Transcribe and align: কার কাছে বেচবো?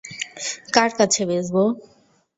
কার 0.73 0.91
কাছে 0.99 1.21
বেচবো? 1.29 1.63